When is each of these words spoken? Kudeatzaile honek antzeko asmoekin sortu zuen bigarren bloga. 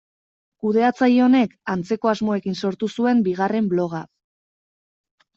Kudeatzaile 0.67 1.19
honek 1.25 1.51
antzeko 1.73 2.11
asmoekin 2.11 2.57
sortu 2.61 2.89
zuen 2.95 3.21
bigarren 3.27 3.69
bloga. 3.75 4.01